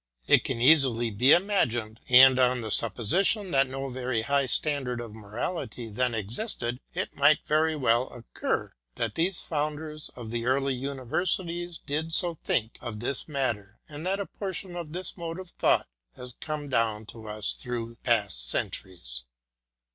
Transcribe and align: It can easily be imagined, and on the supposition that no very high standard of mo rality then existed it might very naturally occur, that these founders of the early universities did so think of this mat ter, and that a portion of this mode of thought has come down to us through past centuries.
It 0.25 0.43
can 0.43 0.59
easily 0.59 1.11
be 1.11 1.31
imagined, 1.31 1.99
and 2.09 2.39
on 2.39 2.61
the 2.61 2.71
supposition 2.71 3.51
that 3.51 3.67
no 3.67 3.87
very 3.87 4.23
high 4.23 4.47
standard 4.47 4.99
of 4.99 5.13
mo 5.13 5.27
rality 5.27 5.93
then 5.93 6.15
existed 6.15 6.79
it 6.95 7.15
might 7.15 7.41
very 7.45 7.77
naturally 7.77 8.17
occur, 8.17 8.73
that 8.95 9.13
these 9.13 9.41
founders 9.41 10.09
of 10.15 10.31
the 10.31 10.47
early 10.47 10.73
universities 10.73 11.77
did 11.85 12.13
so 12.15 12.33
think 12.43 12.79
of 12.81 12.99
this 12.99 13.27
mat 13.27 13.57
ter, 13.57 13.77
and 13.87 14.03
that 14.07 14.19
a 14.19 14.25
portion 14.25 14.75
of 14.75 14.91
this 14.91 15.15
mode 15.17 15.39
of 15.39 15.51
thought 15.51 15.87
has 16.15 16.33
come 16.39 16.67
down 16.67 17.05
to 17.05 17.27
us 17.27 17.53
through 17.53 17.97
past 17.97 18.49
centuries. 18.49 19.25